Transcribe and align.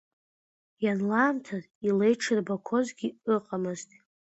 Ианлаамҭаз 0.85 1.63
илеиҽырбақәозгьы 1.87 3.09
ыҟамыз! 3.33 3.81